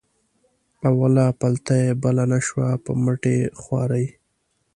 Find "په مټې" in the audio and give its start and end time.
2.83-3.37